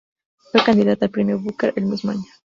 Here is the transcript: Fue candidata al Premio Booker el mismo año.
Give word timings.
Fue 0.51 0.63
candidata 0.63 1.05
al 1.05 1.11
Premio 1.11 1.39
Booker 1.39 1.73
el 1.75 1.85
mismo 1.85 2.09
año. 2.09 2.25